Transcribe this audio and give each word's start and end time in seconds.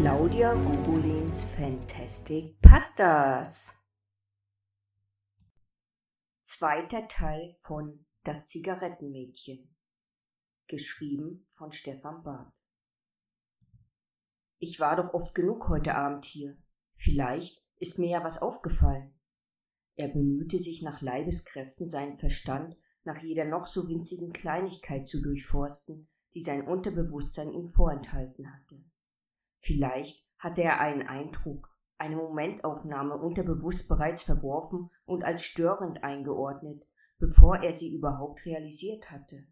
Claudia 0.00 0.54
Gugolins 0.54 1.42
Fantastic 1.56 2.60
Pastas. 2.60 3.76
Zweiter 6.40 7.08
Teil 7.08 7.56
von 7.62 8.06
Das 8.22 8.46
Zigarettenmädchen. 8.46 9.74
Geschrieben 10.68 11.48
von 11.50 11.72
Stefan 11.72 12.22
Barth. 12.22 12.54
Ich 14.60 14.78
war 14.78 14.94
doch 14.94 15.14
oft 15.14 15.34
genug 15.34 15.68
heute 15.68 15.96
Abend 15.96 16.24
hier. 16.26 16.56
Vielleicht 16.94 17.60
ist 17.78 17.98
mir 17.98 18.08
ja 18.08 18.22
was 18.22 18.40
aufgefallen. 18.40 19.18
Er 19.96 20.06
bemühte 20.06 20.60
sich 20.60 20.80
nach 20.80 21.00
Leibeskräften, 21.00 21.88
seinen 21.88 22.18
Verstand 22.18 22.76
nach 23.02 23.20
jeder 23.20 23.46
noch 23.46 23.66
so 23.66 23.88
winzigen 23.88 24.32
Kleinigkeit 24.32 25.08
zu 25.08 25.20
durchforsten, 25.20 26.08
die 26.34 26.40
sein 26.40 26.68
Unterbewusstsein 26.68 27.52
ihm 27.52 27.66
vorenthalten 27.66 28.54
hatte. 28.54 28.80
Vielleicht 29.60 30.24
hatte 30.38 30.62
er 30.62 30.80
einen 30.80 31.06
Eindruck, 31.06 31.74
eine 31.98 32.16
Momentaufnahme 32.16 33.16
unterbewusst 33.16 33.88
bereits 33.88 34.22
verworfen 34.22 34.90
und 35.04 35.24
als 35.24 35.42
störend 35.42 36.04
eingeordnet, 36.04 36.86
bevor 37.18 37.62
er 37.62 37.72
sie 37.72 37.92
überhaupt 37.92 38.46
realisiert 38.46 39.10
hatte. 39.10 39.46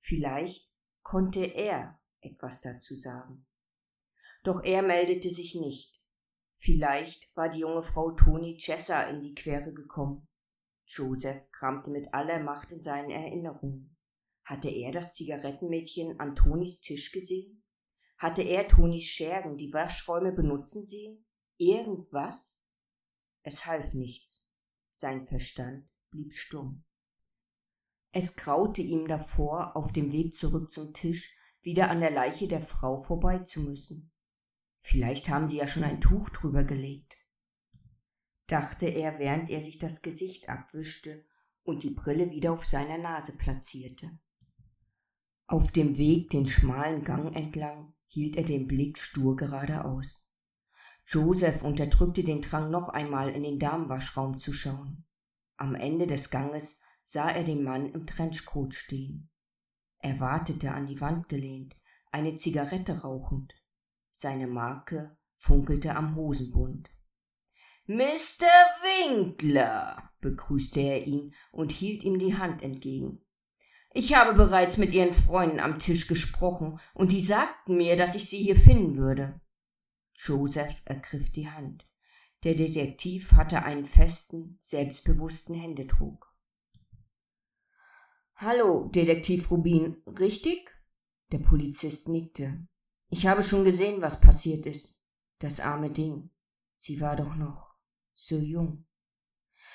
Vielleicht 0.00 0.68
konnte 1.02 1.44
er 1.44 2.00
etwas 2.20 2.60
dazu 2.60 2.96
sagen. 2.96 3.46
Doch 4.42 4.62
er 4.64 4.82
meldete 4.82 5.30
sich 5.30 5.54
nicht. 5.54 6.00
Vielleicht 6.56 7.34
war 7.36 7.48
die 7.48 7.60
junge 7.60 7.82
Frau 7.82 8.12
Toni 8.12 8.56
Chessa 8.56 9.02
in 9.02 9.20
die 9.20 9.34
Quere 9.34 9.72
gekommen. 9.72 10.28
Joseph 10.86 11.50
kramte 11.52 11.90
mit 11.90 12.12
aller 12.12 12.40
Macht 12.40 12.72
in 12.72 12.82
seinen 12.82 13.10
Erinnerungen. 13.10 13.96
Hatte 14.44 14.68
er 14.68 14.90
das 14.90 15.14
Zigarettenmädchen 15.14 16.18
an 16.18 16.34
Tonis 16.34 16.80
Tisch 16.80 17.12
gesehen? 17.12 17.61
Hatte 18.22 18.42
er 18.42 18.68
Tonis 18.68 19.02
Schergen 19.02 19.56
die 19.56 19.72
Waschräume 19.72 20.30
benutzen 20.30 20.86
sehen? 20.86 21.24
Irgendwas? 21.56 22.62
Es 23.42 23.66
half 23.66 23.94
nichts. 23.94 24.48
Sein 24.94 25.26
Verstand 25.26 25.88
blieb 26.12 26.32
stumm. 26.32 26.84
Es 28.12 28.36
graute 28.36 28.80
ihm 28.80 29.08
davor, 29.08 29.74
auf 29.74 29.92
dem 29.92 30.12
Weg 30.12 30.36
zurück 30.36 30.70
zum 30.70 30.94
Tisch 30.94 31.36
wieder 31.62 31.90
an 31.90 31.98
der 31.98 32.12
Leiche 32.12 32.46
der 32.46 32.62
Frau 32.62 33.02
vorbei 33.02 33.40
zu 33.40 33.60
müssen. 33.60 34.12
Vielleicht 34.82 35.28
haben 35.28 35.48
sie 35.48 35.56
ja 35.56 35.66
schon 35.66 35.82
ein 35.82 36.00
Tuch 36.00 36.30
drüber 36.30 36.62
gelegt, 36.62 37.16
dachte 38.46 38.86
er, 38.86 39.18
während 39.18 39.50
er 39.50 39.60
sich 39.60 39.80
das 39.80 40.00
Gesicht 40.00 40.48
abwischte 40.48 41.24
und 41.64 41.82
die 41.82 41.90
Brille 41.90 42.30
wieder 42.30 42.52
auf 42.52 42.66
seiner 42.66 42.98
Nase 42.98 43.32
platzierte. 43.32 44.16
Auf 45.48 45.72
dem 45.72 45.96
Weg 45.96 46.30
den 46.30 46.46
schmalen 46.46 47.02
Gang 47.02 47.34
entlang 47.34 47.94
hielt 48.12 48.36
er 48.36 48.44
den 48.44 48.66
Blick 48.66 48.98
stur 48.98 49.36
geradeaus. 49.36 50.26
Joseph 51.06 51.62
unterdrückte 51.62 52.22
den 52.22 52.42
Drang, 52.42 52.70
noch 52.70 52.90
einmal 52.90 53.30
in 53.30 53.42
den 53.42 53.58
Damenwaschraum 53.58 54.38
zu 54.38 54.52
schauen. 54.52 55.06
Am 55.56 55.74
Ende 55.74 56.06
des 56.06 56.28
Ganges 56.30 56.78
sah 57.04 57.30
er 57.30 57.42
den 57.42 57.64
Mann 57.64 57.90
im 57.90 58.06
Trenchcoat 58.06 58.74
stehen. 58.74 59.30
Er 59.98 60.20
wartete 60.20 60.72
an 60.72 60.86
die 60.86 61.00
Wand 61.00 61.30
gelehnt, 61.30 61.74
eine 62.10 62.36
Zigarette 62.36 63.00
rauchend. 63.00 63.54
Seine 64.12 64.46
Marke 64.46 65.16
funkelte 65.38 65.96
am 65.96 66.14
Hosenbund. 66.14 66.90
Mr. 67.86 68.46
Winkler, 68.82 70.10
begrüßte 70.20 70.80
er 70.80 71.06
ihn 71.06 71.34
und 71.50 71.72
hielt 71.72 72.04
ihm 72.04 72.18
die 72.18 72.36
Hand 72.36 72.62
entgegen. 72.62 73.21
Ich 73.94 74.14
habe 74.14 74.32
bereits 74.32 74.78
mit 74.78 74.94
Ihren 74.94 75.12
Freunden 75.12 75.60
am 75.60 75.78
Tisch 75.78 76.06
gesprochen, 76.06 76.80
und 76.94 77.12
die 77.12 77.20
sagten 77.20 77.76
mir, 77.76 77.96
dass 77.96 78.14
ich 78.14 78.28
Sie 78.28 78.38
hier 78.38 78.56
finden 78.56 78.96
würde. 78.96 79.40
Joseph 80.14 80.80
ergriff 80.86 81.30
die 81.30 81.50
Hand. 81.50 81.86
Der 82.44 82.54
Detektiv 82.54 83.32
hatte 83.32 83.62
einen 83.62 83.84
festen, 83.84 84.58
selbstbewussten 84.62 85.54
Händedruck. 85.54 86.34
Hallo, 88.36 88.88
Detektiv 88.88 89.50
Rubin, 89.50 90.02
richtig? 90.18 90.70
Der 91.30 91.38
Polizist 91.38 92.08
nickte. 92.08 92.66
Ich 93.10 93.26
habe 93.26 93.42
schon 93.42 93.64
gesehen, 93.64 94.00
was 94.00 94.20
passiert 94.20 94.64
ist. 94.64 94.96
Das 95.38 95.60
arme 95.60 95.90
Ding. 95.90 96.30
Sie 96.76 97.00
war 97.00 97.14
doch 97.14 97.36
noch 97.36 97.74
so 98.14 98.38
jung. 98.38 98.86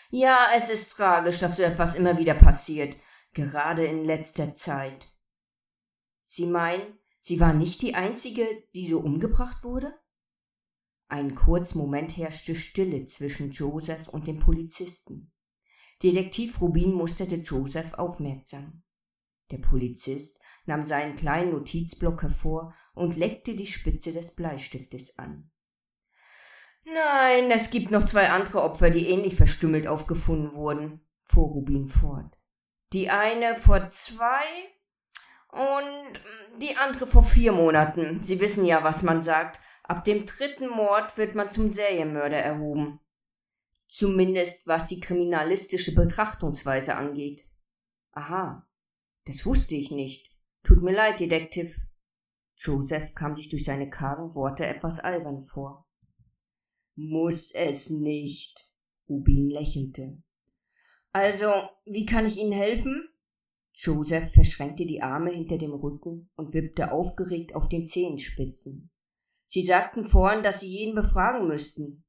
Ja, 0.10 0.48
es 0.56 0.70
ist 0.70 0.92
tragisch, 0.92 1.40
dass 1.40 1.58
so 1.58 1.64
etwas 1.64 1.96
immer 1.96 2.18
wieder 2.18 2.34
passiert 2.34 2.96
gerade 3.38 3.86
in 3.86 4.04
letzter 4.04 4.56
Zeit. 4.56 5.08
Sie 6.24 6.48
meinen, 6.48 6.98
sie 7.20 7.40
war 7.40 7.54
nicht 7.54 7.84
die 7.84 7.94
einzige, 7.94 8.46
die 8.74 8.88
so 8.88 9.00
umgebracht 9.00 9.64
wurde? 9.64 9.94
Einen 11.08 11.36
kurzen 11.36 11.78
Moment 11.78 12.18
herrschte 12.18 12.56
Stille 12.56 13.06
zwischen 13.06 13.52
Joseph 13.52 14.08
und 14.10 14.26
dem 14.26 14.40
Polizisten. 14.40 15.32
Detektiv 16.02 16.60
Rubin 16.60 16.92
musterte 16.92 17.36
Joseph 17.36 17.94
aufmerksam. 17.94 18.84
Der 19.52 19.60
Polizist 19.60 20.42
nahm 20.66 20.88
seinen 20.88 21.16
kleinen 21.16 21.52
Notizblock 21.52 22.24
hervor 22.24 22.74
und 22.94 23.16
leckte 23.16 23.56
die 23.56 23.68
Spitze 23.68 24.12
des 24.12 24.34
Bleistiftes 24.36 25.18
an. 25.20 25.52
Nein, 26.86 27.52
es 27.52 27.70
gibt 27.70 27.92
noch 27.92 28.06
zwei 28.06 28.30
andere 28.30 28.64
Opfer, 28.64 28.90
die 28.90 29.08
ähnlich 29.08 29.36
verstümmelt 29.36 29.88
aufgefunden 29.88 30.54
wurden, 30.54 31.02
fuhr 31.22 31.48
Rubin 31.48 31.88
fort. 31.88 32.37
Die 32.94 33.10
eine 33.10 33.56
vor 33.56 33.90
zwei 33.90 34.46
und 35.50 36.62
die 36.62 36.76
andere 36.78 37.08
vor 37.08 37.24
vier 37.24 37.52
Monaten. 37.52 38.24
Sie 38.24 38.40
wissen 38.40 38.66
ja, 38.66 38.84
was 38.84 39.04
man 39.04 39.24
sagt. 39.24 39.60
Ab 39.84 40.04
dem 40.04 40.26
dritten 40.26 40.70
Mord 40.70 41.18
wird 41.18 41.36
man 41.36 41.52
zum 41.52 41.70
Serienmörder 41.70 42.38
erhoben. 42.38 43.00
Zumindest 43.90 44.68
was 44.68 44.88
die 44.88 45.00
kriminalistische 45.00 45.96
Betrachtungsweise 45.96 46.96
angeht. 46.96 47.48
Aha, 48.12 48.68
das 49.26 49.46
wusste 49.46 49.76
ich 49.76 49.92
nicht. 49.92 50.36
Tut 50.64 50.82
mir 50.82 50.94
leid, 50.94 51.20
Detektiv. 51.20 51.80
Joseph 52.56 53.14
kam 53.14 53.36
sich 53.36 53.50
durch 53.50 53.64
seine 53.64 53.90
kargen 53.90 54.34
Worte 54.34 54.66
etwas 54.66 55.00
albern 55.00 55.44
vor. 55.44 55.88
Muss 56.96 57.52
es 57.52 57.90
nicht. 57.90 58.66
Rubin 59.08 59.50
lächelte. 59.50 60.22
Also, 61.20 61.52
wie 61.86 62.06
kann 62.06 62.28
ich 62.28 62.38
Ihnen 62.38 62.52
helfen? 62.52 63.10
Joseph 63.74 64.34
verschränkte 64.34 64.86
die 64.86 65.02
Arme 65.02 65.32
hinter 65.32 65.58
dem 65.58 65.74
Rücken 65.74 66.30
und 66.36 66.54
wippte 66.54 66.92
aufgeregt 66.92 67.56
auf 67.56 67.70
den 67.70 67.86
Zehenspitzen. 67.86 68.92
Sie 69.48 69.64
sagten 69.64 70.06
vorhin, 70.06 70.44
dass 70.44 70.60
Sie 70.60 70.68
jeden 70.68 70.94
befragen 70.94 71.48
müssten. 71.48 72.04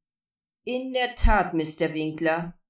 In 0.65 0.93
der 0.93 1.15
Tat, 1.15 1.55
Mr. 1.55 1.95
Winkler. 1.95 2.61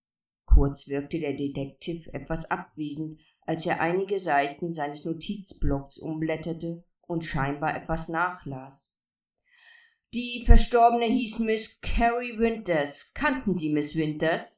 Kurz 0.45 0.87
wirkte 0.87 1.19
der 1.19 1.33
Detektiv 1.33 2.07
etwas 2.13 2.49
abwesend, 2.49 3.21
als 3.41 3.67
er 3.67 3.81
einige 3.81 4.21
Seiten 4.21 4.73
seines 4.73 5.05
Notizblocks 5.05 5.99
umblätterte 5.99 6.85
und 7.01 7.25
scheinbar 7.25 7.77
etwas 7.77 8.09
nachlas. 8.09 8.95
Die 10.15 10.45
Verstorbene 10.47 11.07
hieß 11.07 11.41
Miss 11.41 11.81
Carrie 11.81 12.39
Winters. 12.39 13.13
Kannten 13.13 13.57
Sie 13.57 13.71
Miss 13.73 13.97
Winters? 13.97 14.58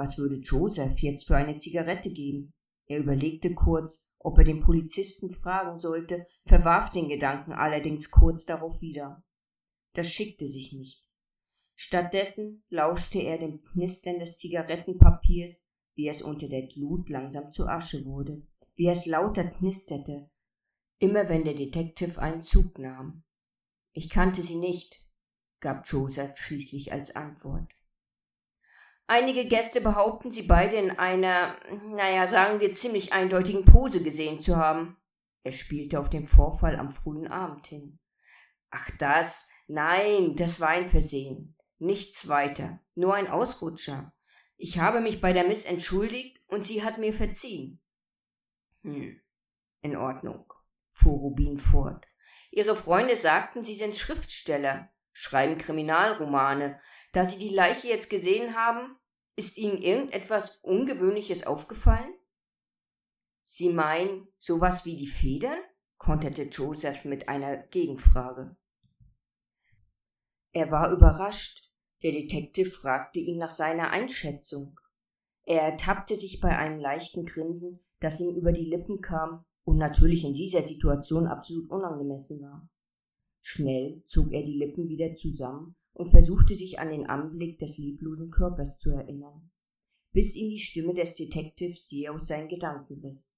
Was 0.00 0.16
würde 0.16 0.36
Joseph 0.36 1.00
jetzt 1.00 1.26
für 1.26 1.36
eine 1.36 1.58
Zigarette 1.58 2.10
geben? 2.10 2.54
Er 2.86 3.00
überlegte 3.00 3.52
kurz, 3.52 4.02
ob 4.18 4.38
er 4.38 4.44
den 4.44 4.60
Polizisten 4.60 5.30
fragen 5.30 5.78
sollte, 5.78 6.26
verwarf 6.46 6.90
den 6.90 7.10
Gedanken 7.10 7.52
allerdings 7.52 8.10
kurz 8.10 8.46
darauf 8.46 8.80
wieder. 8.80 9.22
Das 9.92 10.10
schickte 10.10 10.48
sich 10.48 10.72
nicht. 10.72 11.06
Stattdessen 11.74 12.64
lauschte 12.70 13.18
er 13.18 13.36
dem 13.36 13.60
Knistern 13.60 14.18
des 14.18 14.38
Zigarettenpapiers, 14.38 15.68
wie 15.94 16.08
es 16.08 16.22
unter 16.22 16.48
der 16.48 16.66
Glut 16.66 17.10
langsam 17.10 17.52
zu 17.52 17.66
Asche 17.66 18.06
wurde, 18.06 18.46
wie 18.76 18.86
es 18.86 19.04
lauter 19.04 19.44
knisterte, 19.44 20.30
immer 20.98 21.28
wenn 21.28 21.44
der 21.44 21.52
Detective 21.52 22.18
einen 22.22 22.40
Zug 22.40 22.78
nahm. 22.78 23.22
Ich 23.92 24.08
kannte 24.08 24.40
sie 24.40 24.56
nicht, 24.56 25.06
gab 25.60 25.86
Joseph 25.86 26.38
schließlich 26.38 26.90
als 26.90 27.14
Antwort. 27.14 27.70
Einige 29.12 29.44
Gäste 29.44 29.80
behaupten, 29.80 30.30
sie 30.30 30.42
beide 30.42 30.76
in 30.76 30.92
einer, 30.92 31.56
naja, 31.88 32.28
sagen 32.28 32.60
wir, 32.60 32.74
ziemlich 32.74 33.12
eindeutigen 33.12 33.64
Pose 33.64 34.04
gesehen 34.04 34.38
zu 34.38 34.56
haben. 34.56 34.98
Er 35.42 35.50
spielte 35.50 35.98
auf 35.98 36.08
den 36.08 36.28
Vorfall 36.28 36.76
am 36.76 36.92
frühen 36.92 37.26
Abend 37.26 37.66
hin. 37.66 37.98
Ach 38.70 38.88
das, 39.00 39.48
nein, 39.66 40.36
das 40.36 40.60
war 40.60 40.68
ein 40.68 40.86
Versehen. 40.86 41.56
Nichts 41.80 42.28
weiter, 42.28 42.78
nur 42.94 43.16
ein 43.16 43.26
Ausrutscher. 43.26 44.12
Ich 44.56 44.78
habe 44.78 45.00
mich 45.00 45.20
bei 45.20 45.32
der 45.32 45.42
Miss 45.42 45.64
entschuldigt 45.64 46.40
und 46.46 46.64
sie 46.64 46.84
hat 46.84 46.98
mir 46.98 47.12
verziehen. 47.12 47.82
Hm, 48.82 49.20
in 49.80 49.96
Ordnung, 49.96 50.52
fuhr 50.92 51.18
Rubin 51.18 51.58
fort. 51.58 52.06
Ihre 52.52 52.76
Freunde 52.76 53.16
sagten, 53.16 53.64
sie 53.64 53.74
sind 53.74 53.96
Schriftsteller, 53.96 54.88
schreiben 55.12 55.58
Kriminalromane. 55.58 56.78
Da 57.12 57.24
sie 57.24 57.40
die 57.40 57.52
Leiche 57.52 57.88
jetzt 57.88 58.08
gesehen 58.08 58.54
haben, 58.54 58.99
ist 59.36 59.56
Ihnen 59.56 59.80
irgendetwas 59.82 60.58
Ungewöhnliches 60.62 61.46
aufgefallen? 61.46 62.14
Sie 63.44 63.70
meinen 63.70 64.28
sowas 64.38 64.84
wie 64.84 64.96
die 64.96 65.06
Federn? 65.06 65.58
konterte 65.98 66.44
Joseph 66.44 67.04
mit 67.04 67.28
einer 67.28 67.58
Gegenfrage. 67.58 68.56
Er 70.52 70.70
war 70.70 70.90
überrascht. 70.92 71.70
Der 72.02 72.12
Detective 72.12 72.70
fragte 72.70 73.18
ihn 73.18 73.38
nach 73.38 73.50
seiner 73.50 73.90
Einschätzung. 73.90 74.80
Er 75.44 75.62
ertappte 75.62 76.16
sich 76.16 76.40
bei 76.40 76.56
einem 76.56 76.80
leichten 76.80 77.26
Grinsen, 77.26 77.80
das 77.98 78.20
ihm 78.20 78.34
über 78.34 78.52
die 78.52 78.64
Lippen 78.64 79.02
kam 79.02 79.44
und 79.64 79.76
natürlich 79.76 80.24
in 80.24 80.32
dieser 80.32 80.62
Situation 80.62 81.26
absolut 81.26 81.68
unangemessen 81.70 82.40
war. 82.40 82.68
Schnell 83.42 84.02
zog 84.06 84.32
er 84.32 84.42
die 84.42 84.58
Lippen 84.58 84.88
wieder 84.88 85.14
zusammen 85.14 85.76
und 85.92 86.08
versuchte 86.08 86.54
sich 86.54 86.78
an 86.78 86.90
den 86.90 87.06
Anblick 87.06 87.58
des 87.58 87.78
leblosen 87.78 88.30
Körpers 88.30 88.78
zu 88.78 88.90
erinnern, 88.90 89.50
bis 90.12 90.34
ihn 90.34 90.48
die 90.48 90.58
Stimme 90.58 90.94
des 90.94 91.14
Detectives 91.14 91.88
sie 91.88 92.08
aus 92.08 92.26
seinen 92.26 92.48
Gedanken 92.48 93.00
riss. 93.04 93.36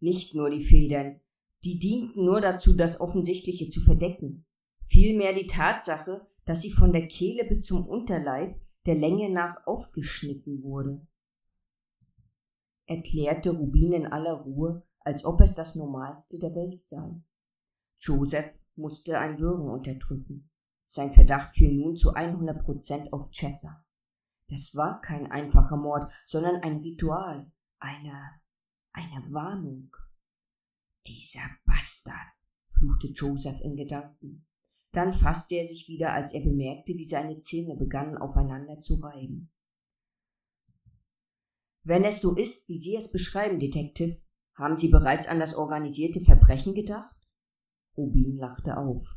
Nicht 0.00 0.34
nur 0.34 0.50
die 0.50 0.64
Federn, 0.64 1.20
die 1.64 1.78
dienten 1.78 2.24
nur 2.24 2.40
dazu, 2.40 2.74
das 2.74 3.00
Offensichtliche 3.00 3.68
zu 3.68 3.80
verdecken, 3.80 4.44
vielmehr 4.86 5.32
die 5.32 5.46
Tatsache, 5.46 6.26
dass 6.44 6.62
sie 6.62 6.70
von 6.70 6.92
der 6.92 7.08
Kehle 7.08 7.44
bis 7.44 7.64
zum 7.64 7.86
Unterleib 7.86 8.60
der 8.86 8.94
Länge 8.96 9.30
nach 9.30 9.66
aufgeschnitten 9.66 10.62
wurde. 10.62 11.06
Erklärte 12.86 13.50
Rubin 13.50 13.92
in 13.92 14.06
aller 14.06 14.42
Ruhe, 14.42 14.86
als 15.00 15.24
ob 15.24 15.40
es 15.40 15.54
das 15.54 15.74
Normalste 15.74 16.38
der 16.38 16.54
Welt 16.54 16.84
sei. 16.84 17.22
Joseph 17.98 18.58
musste 18.76 19.18
ein 19.18 19.38
Würgen 19.38 19.70
unterdrücken. 19.70 20.50
Sein 20.94 21.10
Verdacht 21.10 21.56
fiel 21.56 21.74
nun 21.74 21.96
zu 21.96 22.14
100 22.14 22.62
Prozent 22.62 23.12
auf 23.12 23.28
Chessa. 23.32 23.84
Das 24.48 24.76
war 24.76 25.00
kein 25.00 25.28
einfacher 25.28 25.76
Mord, 25.76 26.12
sondern 26.24 26.62
ein 26.62 26.76
Ritual, 26.76 27.50
eine, 27.80 28.30
eine 28.92 29.32
Warnung. 29.32 29.90
Dieser 31.04 31.50
Bastard, 31.64 32.38
fluchte 32.78 33.08
Joseph 33.08 33.60
in 33.62 33.74
Gedanken. 33.74 34.46
Dann 34.92 35.12
fasste 35.12 35.56
er 35.56 35.64
sich 35.64 35.88
wieder, 35.88 36.12
als 36.12 36.32
er 36.32 36.42
bemerkte, 36.42 36.94
wie 36.94 37.08
seine 37.08 37.40
Zähne 37.40 37.74
begannen 37.74 38.16
aufeinander 38.16 38.80
zu 38.80 38.94
reiben. 39.00 39.50
Wenn 41.82 42.04
es 42.04 42.20
so 42.20 42.36
ist, 42.36 42.68
wie 42.68 42.78
Sie 42.78 42.94
es 42.94 43.10
beschreiben, 43.10 43.58
Detective, 43.58 44.22
haben 44.54 44.76
Sie 44.76 44.90
bereits 44.90 45.26
an 45.26 45.40
das 45.40 45.56
organisierte 45.56 46.20
Verbrechen 46.20 46.72
gedacht? 46.72 47.16
Rubin 47.96 48.36
lachte 48.36 48.76
auf. 48.76 49.16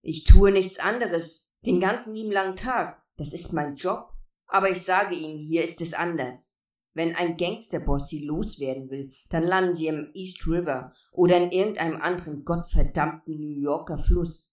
Ich 0.00 0.24
tue 0.24 0.52
nichts 0.52 0.78
anderes, 0.78 1.50
den 1.66 1.80
ganzen 1.80 2.14
lieben 2.14 2.32
langen 2.32 2.56
Tag. 2.56 3.02
Das 3.16 3.32
ist 3.32 3.52
mein 3.52 3.74
Job. 3.74 4.12
Aber 4.46 4.70
ich 4.70 4.82
sage 4.82 5.14
Ihnen, 5.14 5.38
hier 5.38 5.62
ist 5.62 5.80
es 5.80 5.92
anders. 5.92 6.54
Wenn 6.94 7.14
ein 7.14 7.36
Gangsterboss 7.36 8.08
Sie 8.08 8.24
loswerden 8.24 8.90
will, 8.90 9.12
dann 9.28 9.44
landen 9.44 9.74
Sie 9.74 9.86
im 9.86 10.10
East 10.14 10.46
River 10.46 10.94
oder 11.12 11.36
in 11.36 11.52
irgendeinem 11.52 12.00
anderen 12.00 12.44
gottverdammten 12.44 13.38
New 13.38 13.60
Yorker 13.60 13.98
Fluss. 13.98 14.50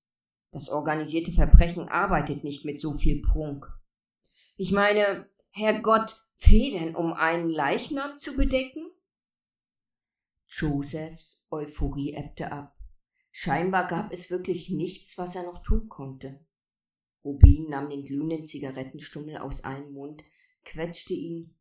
Das 0.51 0.69
organisierte 0.69 1.31
Verbrechen 1.31 1.89
arbeitet 1.89 2.43
nicht 2.43 2.65
mit 2.65 2.79
so 2.81 2.93
viel 2.93 3.21
Prunk. 3.21 3.67
Ich 4.57 4.71
meine, 4.71 5.27
Herrgott, 5.49 6.21
Federn, 6.35 6.95
um 6.95 7.13
einen 7.13 7.49
Leichnam 7.49 8.17
zu 8.17 8.35
bedecken? 8.35 8.91
Josephs 10.45 11.43
Euphorie 11.49 12.13
ebbte 12.13 12.51
ab. 12.51 12.74
Scheinbar 13.37 13.87
gab 13.87 14.13
es 14.13 14.31
wirklich 14.31 14.69
nichts, 14.69 15.17
was 15.17 15.35
er 15.35 15.43
noch 15.43 15.61
tun 15.61 15.89
konnte. 15.89 16.39
Rubin 17.21 17.69
nahm 17.69 17.89
den 17.89 18.05
glühenden 18.05 18.45
Zigarettenstummel 18.45 19.39
aus 19.39 19.61
einem 19.65 19.91
Mund, 19.91 20.23
quetschte 20.63 21.13
ihn 21.13 21.53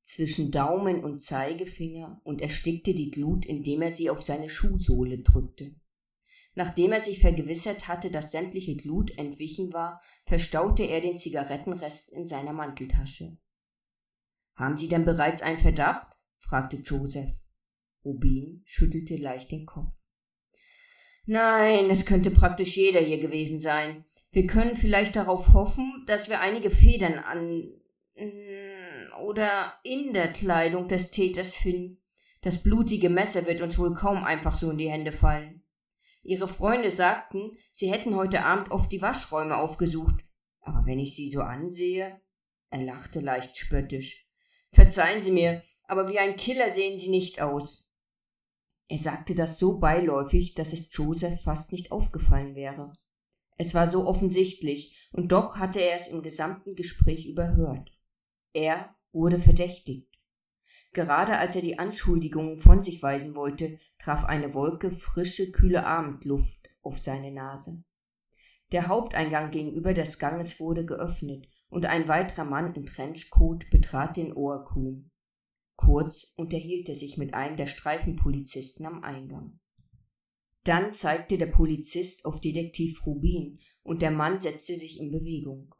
zwischen 0.00 0.50
Daumen 0.50 1.04
und 1.04 1.20
Zeigefinger 1.20 2.22
und 2.24 2.40
erstickte 2.40 2.94
die 2.94 3.10
Glut, 3.10 3.44
indem 3.44 3.82
er 3.82 3.92
sie 3.92 4.08
auf 4.08 4.22
seine 4.22 4.48
Schuhsohle 4.48 5.18
drückte. 5.18 5.74
Nachdem 6.54 6.92
er 6.92 7.02
sich 7.02 7.20
vergewissert 7.20 7.86
hatte, 7.86 8.10
dass 8.10 8.32
sämtliche 8.32 8.74
Glut 8.74 9.10
entwichen 9.18 9.74
war, 9.74 10.00
verstaute 10.24 10.84
er 10.84 11.02
den 11.02 11.18
Zigarettenrest 11.18 12.12
in 12.12 12.28
seiner 12.28 12.54
Manteltasche. 12.54 13.36
Haben 14.54 14.78
Sie 14.78 14.88
denn 14.88 15.04
bereits 15.04 15.42
einen 15.42 15.58
Verdacht? 15.58 16.18
fragte 16.38 16.78
Joseph. 16.78 17.30
Rubin 18.06 18.62
schüttelte 18.64 19.16
leicht 19.16 19.52
den 19.52 19.66
Kopf. 19.66 19.92
Nein, 21.26 21.90
es 21.90 22.04
könnte 22.04 22.30
praktisch 22.30 22.76
jeder 22.76 23.00
hier 23.00 23.18
gewesen 23.18 23.60
sein. 23.60 24.04
Wir 24.30 24.46
können 24.46 24.76
vielleicht 24.76 25.16
darauf 25.16 25.52
hoffen, 25.52 26.04
dass 26.06 26.28
wir 26.28 26.40
einige 26.40 26.70
Federn 26.70 27.18
an 27.18 27.72
mm, 28.16 29.22
oder 29.22 29.72
in 29.84 30.12
der 30.12 30.28
Kleidung 30.28 30.88
des 30.88 31.10
Täters 31.10 31.54
finden. 31.54 32.02
Das 32.42 32.62
blutige 32.62 33.08
Messer 33.08 33.46
wird 33.46 33.62
uns 33.62 33.78
wohl 33.78 33.94
kaum 33.94 34.24
einfach 34.24 34.54
so 34.54 34.70
in 34.70 34.78
die 34.78 34.90
Hände 34.90 35.12
fallen. 35.12 35.62
Ihre 36.22 36.48
Freunde 36.48 36.90
sagten, 36.90 37.56
sie 37.72 37.90
hätten 37.90 38.16
heute 38.16 38.44
Abend 38.44 38.70
oft 38.70 38.90
die 38.92 39.02
Waschräume 39.02 39.56
aufgesucht. 39.56 40.24
Aber 40.60 40.84
wenn 40.86 40.98
ich 40.98 41.14
sie 41.14 41.30
so 41.30 41.40
ansehe. 41.40 42.20
Er 42.70 42.82
lachte 42.82 43.20
leicht 43.20 43.56
spöttisch. 43.56 44.26
Verzeihen 44.72 45.22
Sie 45.22 45.30
mir, 45.30 45.62
aber 45.86 46.08
wie 46.08 46.18
ein 46.18 46.34
Killer 46.34 46.72
sehen 46.72 46.98
Sie 46.98 47.08
nicht 47.08 47.40
aus. 47.40 47.83
Er 48.88 48.98
sagte 48.98 49.34
das 49.34 49.58
so 49.58 49.78
beiläufig, 49.78 50.54
dass 50.54 50.72
es 50.72 50.94
Joseph 50.94 51.42
fast 51.42 51.72
nicht 51.72 51.90
aufgefallen 51.90 52.54
wäre. 52.54 52.92
Es 53.56 53.74
war 53.74 53.90
so 53.90 54.06
offensichtlich, 54.06 55.08
und 55.12 55.32
doch 55.32 55.56
hatte 55.56 55.80
er 55.80 55.94
es 55.94 56.08
im 56.08 56.22
gesamten 56.22 56.74
Gespräch 56.74 57.26
überhört. 57.26 57.92
Er 58.52 58.94
wurde 59.12 59.38
verdächtigt. 59.38 60.10
Gerade 60.92 61.38
als 61.38 61.56
er 61.56 61.62
die 61.62 61.78
Anschuldigungen 61.78 62.58
von 62.58 62.82
sich 62.82 63.02
weisen 63.02 63.34
wollte, 63.34 63.78
traf 63.98 64.24
eine 64.24 64.54
Wolke 64.54 64.90
frische, 64.90 65.50
kühle 65.50 65.86
Abendluft 65.86 66.68
auf 66.82 66.98
seine 66.98 67.32
Nase. 67.32 67.82
Der 68.72 68.88
Haupteingang 68.88 69.50
gegenüber 69.50 69.94
des 69.94 70.18
Ganges 70.18 70.60
wurde 70.60 70.84
geöffnet, 70.84 71.48
und 71.68 71.86
ein 71.86 72.06
weiterer 72.06 72.44
Mann 72.44 72.74
im 72.74 72.86
Trenchcoat 72.86 73.68
betrat 73.70 74.16
den 74.16 74.32
Ohrkuhn. 74.32 75.10
Kurz 75.76 76.32
unterhielt 76.36 76.88
er 76.88 76.94
sich 76.94 77.16
mit 77.16 77.34
einem 77.34 77.56
der 77.56 77.66
Streifenpolizisten 77.66 78.86
am 78.86 79.02
Eingang. 79.02 79.58
Dann 80.64 80.92
zeigte 80.92 81.36
der 81.36 81.46
Polizist 81.46 82.24
auf 82.24 82.40
Detektiv 82.40 83.04
Rubin 83.04 83.58
und 83.82 84.00
der 84.00 84.10
Mann 84.10 84.40
setzte 84.40 84.76
sich 84.76 84.98
in 84.98 85.10
Bewegung. 85.10 85.74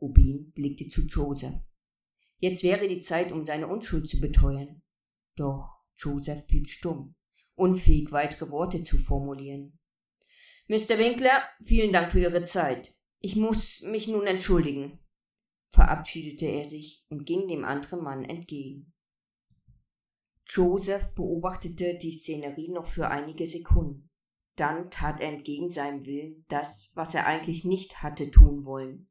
Rubin 0.00 0.52
blickte 0.52 0.88
zu 0.88 1.02
Joseph. 1.06 1.60
Jetzt 2.38 2.62
wäre 2.62 2.86
die 2.86 3.00
Zeit, 3.00 3.32
um 3.32 3.44
seine 3.44 3.66
Unschuld 3.66 4.08
zu 4.08 4.20
beteuern. 4.20 4.82
Doch 5.36 5.82
Joseph 5.96 6.46
blieb 6.46 6.68
stumm, 6.68 7.14
unfähig 7.54 8.12
weitere 8.12 8.50
Worte 8.50 8.82
zu 8.82 8.98
formulieren. 8.98 9.78
Mr. 10.68 10.98
Winkler, 10.98 11.42
vielen 11.62 11.92
Dank 11.92 12.12
für 12.12 12.20
Ihre 12.20 12.44
Zeit. 12.44 12.94
Ich 13.20 13.36
muss 13.36 13.82
mich 13.82 14.08
nun 14.08 14.26
entschuldigen, 14.26 14.98
verabschiedete 15.70 16.46
er 16.46 16.64
sich 16.64 17.06
und 17.08 17.24
ging 17.24 17.48
dem 17.48 17.64
anderen 17.64 18.02
Mann 18.02 18.24
entgegen. 18.24 18.92
Joseph 20.48 21.12
beobachtete 21.14 21.98
die 21.98 22.12
Szenerie 22.12 22.70
noch 22.70 22.86
für 22.86 23.08
einige 23.08 23.46
Sekunden. 23.46 24.10
Dann 24.54 24.90
tat 24.90 25.20
er 25.20 25.28
entgegen 25.28 25.70
seinem 25.70 26.06
Willen 26.06 26.44
das, 26.48 26.90
was 26.94 27.14
er 27.14 27.26
eigentlich 27.26 27.64
nicht 27.64 28.02
hatte 28.02 28.30
tun 28.30 28.64
wollen. 28.64 29.10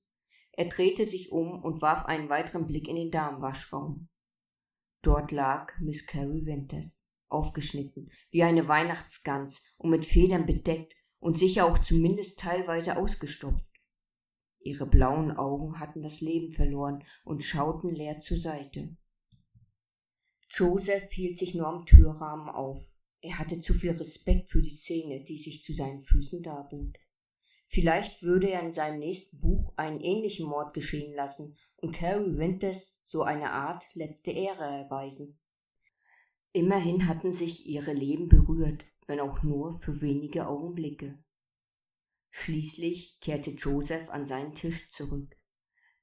Er 0.54 0.66
drehte 0.66 1.04
sich 1.04 1.32
um 1.32 1.62
und 1.62 1.82
warf 1.82 2.06
einen 2.06 2.30
weiteren 2.30 2.66
Blick 2.66 2.88
in 2.88 2.96
den 2.96 3.12
Damenwaschraum. 3.12 4.08
Dort 5.02 5.32
lag 5.32 5.78
Miss 5.80 6.08
Carrie 6.08 6.46
Winters, 6.46 7.06
aufgeschnitten, 7.28 8.10
wie 8.32 8.44
eine 8.44 8.68
Weihnachtsgans 8.68 9.62
und 9.78 9.90
mit 9.90 10.06
Federn 10.06 10.46
bedeckt 10.46 10.96
und 11.20 11.38
sicher 11.38 11.66
auch 11.66 11.80
zumindest 11.80 12.40
teilweise 12.40 12.98
ausgestopft. 12.98 13.68
Ihre 14.60 14.88
blauen 14.88 15.32
Augen 15.32 15.80
hatten 15.80 16.02
das 16.02 16.22
Leben 16.22 16.54
verloren 16.54 17.04
und 17.24 17.44
schauten 17.44 17.94
leer 17.94 18.20
zur 18.20 18.38
Seite. 18.38 18.96
Joseph 20.50 21.12
hielt 21.12 21.38
sich 21.38 21.56
nur 21.56 21.68
am 21.68 21.86
Türrahmen 21.86 22.50
auf. 22.50 22.84
Er 23.22 23.40
hatte 23.40 23.60
zu 23.60 23.74
viel 23.74 23.92
Respekt 23.92 24.50
für 24.50 24.62
die 24.62 24.70
Szene, 24.70 25.24
die 25.24 25.38
sich 25.38 25.64
zu 25.64 25.74
seinen 25.74 26.02
Füßen 26.02 26.44
darbot. 26.44 26.98
Vielleicht 27.68 28.22
würde 28.22 28.50
er 28.50 28.62
in 28.62 28.72
seinem 28.72 29.00
nächsten 29.00 29.40
Buch 29.40 29.74
einen 29.76 30.00
ähnlichen 30.00 30.48
Mord 30.48 30.74
geschehen 30.74 31.14
lassen 31.16 31.58
und 31.78 31.96
Carrie 31.96 32.38
Winters 32.38 32.98
so 33.06 33.24
eine 33.24 33.52
Art 33.52 33.86
letzte 33.96 34.32
Ehre 34.32 34.64
erweisen. 34.64 35.40
Immerhin 36.52 37.08
hatten 37.08 37.34
sich 37.34 37.66
ihre 37.66 37.94
Leben 37.94 38.30
berührt, 38.30 38.86
wenn 39.08 39.20
auch 39.20 39.44
nur 39.44 39.80
für 39.80 40.00
wenige 40.02 40.48
Augenblicke. 40.48 41.18
Schließlich 42.30 43.20
kehrte 43.20 43.52
Joseph 43.52 44.10
an 44.10 44.26
seinen 44.26 44.54
Tisch 44.54 44.90
zurück. 44.92 45.36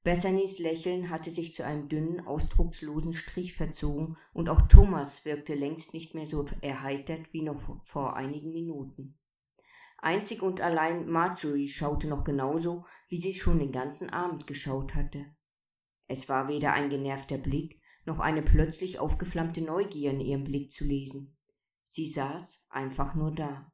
Bessernys 0.03 0.59
Lächeln 0.59 1.09
hatte 1.09 1.31
sich 1.31 1.55
zu 1.55 1.65
einem 1.65 1.87
dünnen, 1.87 2.27
ausdruckslosen 2.27 3.13
Strich 3.13 3.53
verzogen, 3.53 4.17
und 4.33 4.49
auch 4.49 4.63
Thomas 4.63 5.23
wirkte 5.23 5.55
längst 5.55 5.93
nicht 5.93 6.13
mehr 6.13 6.25
so 6.25 6.45
erheitert 6.59 7.31
wie 7.31 7.41
noch 7.41 7.79
vor 7.85 8.17
einigen 8.17 8.51
Minuten. 8.51 9.17
Einzig 9.97 10.41
und 10.41 10.59
allein 10.59 11.09
Marjorie 11.09 11.69
schaute 11.69 12.09
noch 12.09 12.25
genauso, 12.25 12.85
wie 13.07 13.21
sie 13.21 13.33
schon 13.33 13.59
den 13.59 13.71
ganzen 13.71 14.09
Abend 14.09 14.45
geschaut 14.45 14.93
hatte. 14.93 15.25
Es 16.07 16.27
war 16.27 16.49
weder 16.49 16.73
ein 16.73 16.89
genervter 16.89 17.37
Blick, 17.37 17.79
noch 18.05 18.19
eine 18.19 18.41
plötzlich 18.41 18.99
aufgeflammte 18.99 19.61
Neugier 19.61 20.11
in 20.11 20.19
ihrem 20.19 20.43
Blick 20.43 20.73
zu 20.73 20.83
lesen. 20.83 21.37
Sie 21.85 22.09
saß 22.09 22.61
einfach 22.67 23.15
nur 23.15 23.31
da. 23.31 23.71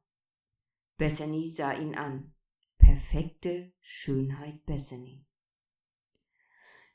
Bessany 0.96 1.48
sah 1.48 1.72
ihn 1.72 1.96
an. 1.96 2.34
perfekte 2.78 3.72
Schönheit 3.80 4.64
Bethany. 4.66 5.26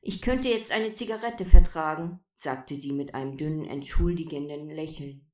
Ich 0.07 0.21
könnte 0.21 0.49
jetzt 0.49 0.71
eine 0.71 0.93
Zigarette 0.93 1.45
vertragen, 1.45 2.19
sagte 2.35 2.79
sie 2.79 2.91
mit 2.91 3.15
einem 3.15 3.37
dünnen, 3.37 3.65
entschuldigenden 3.65 4.69
Lächeln. 4.69 5.25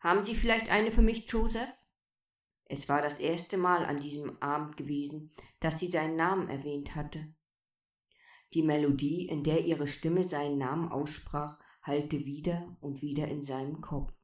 Haben 0.00 0.24
Sie 0.24 0.34
vielleicht 0.34 0.70
eine 0.70 0.90
für 0.90 1.02
mich, 1.02 1.30
Joseph? 1.30 1.68
Es 2.64 2.88
war 2.88 3.02
das 3.02 3.18
erste 3.18 3.58
Mal 3.58 3.84
an 3.84 3.98
diesem 3.98 4.40
Abend 4.40 4.78
gewesen, 4.78 5.30
dass 5.60 5.78
sie 5.78 5.90
seinen 5.90 6.16
Namen 6.16 6.48
erwähnt 6.48 6.94
hatte. 6.94 7.34
Die 8.54 8.62
Melodie, 8.62 9.28
in 9.28 9.44
der 9.44 9.66
ihre 9.66 9.86
Stimme 9.86 10.24
seinen 10.24 10.56
Namen 10.56 10.90
aussprach, 10.90 11.58
hallte 11.82 12.24
wieder 12.24 12.78
und 12.80 13.02
wieder 13.02 13.28
in 13.28 13.42
seinem 13.42 13.82
Kopf. 13.82 14.14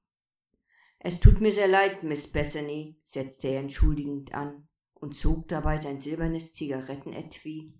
Es 0.98 1.20
tut 1.20 1.42
mir 1.42 1.52
sehr 1.52 1.68
leid, 1.68 2.04
Miss 2.04 2.32
Bethany, 2.32 2.98
setzte 3.04 3.48
er 3.48 3.60
entschuldigend 3.60 4.32
an 4.32 4.66
und 4.94 5.14
zog 5.14 5.46
dabei 5.48 5.76
sein 5.76 6.00
silbernes 6.00 6.54
Zigarettenetui 6.54 7.74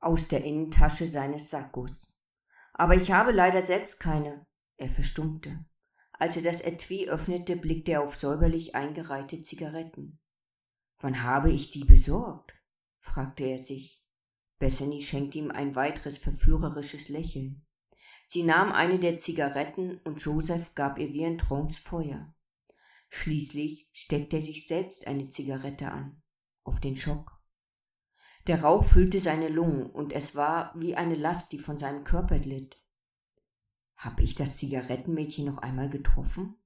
aus 0.00 0.28
der 0.28 0.44
Innentasche 0.44 1.06
seines 1.06 1.50
Sackos. 1.50 2.12
Aber 2.72 2.94
ich 2.94 3.10
habe 3.10 3.32
leider 3.32 3.64
selbst 3.64 3.98
keine. 3.98 4.46
Er 4.76 4.88
verstummte. 4.88 5.64
Als 6.12 6.36
er 6.36 6.42
das 6.42 6.60
Etui 6.60 7.08
öffnete, 7.08 7.56
blickte 7.56 7.92
er 7.92 8.02
auf 8.02 8.16
säuberlich 8.16 8.74
eingereihte 8.74 9.42
Zigaretten. 9.42 10.20
Wann 11.00 11.22
habe 11.22 11.52
ich 11.52 11.70
die 11.70 11.84
besorgt? 11.84 12.52
fragte 13.00 13.44
er 13.44 13.58
sich. 13.58 14.04
Bessany 14.58 15.00
schenkte 15.00 15.38
ihm 15.38 15.50
ein 15.50 15.76
weiteres 15.76 16.18
verführerisches 16.18 17.08
Lächeln. 17.08 17.64
Sie 18.26 18.42
nahm 18.42 18.72
eine 18.72 18.98
der 18.98 19.18
Zigaretten 19.18 19.98
und 20.04 20.22
Joseph 20.22 20.74
gab 20.74 20.98
ihr 20.98 21.12
wie 21.12 21.24
ein 21.24 21.38
Trance 21.38 21.80
Feuer. 21.80 22.34
Schließlich 23.08 23.88
steckte 23.92 24.36
er 24.36 24.42
sich 24.42 24.66
selbst 24.66 25.06
eine 25.06 25.28
Zigarette 25.28 25.90
an. 25.90 26.22
Auf 26.64 26.80
den 26.80 26.96
Schock. 26.96 27.37
Der 28.48 28.62
Rauch 28.62 28.86
füllte 28.86 29.20
seine 29.20 29.50
Lungen, 29.50 29.90
und 29.90 30.14
es 30.14 30.34
war 30.34 30.72
wie 30.74 30.96
eine 30.96 31.16
Last, 31.16 31.52
die 31.52 31.58
von 31.58 31.76
seinem 31.76 32.02
Körper 32.02 32.38
glitt. 32.38 32.80
Hab 33.94 34.20
ich 34.20 34.36
das 34.36 34.56
Zigarettenmädchen 34.56 35.44
noch 35.44 35.58
einmal 35.58 35.90
getroffen? 35.90 36.56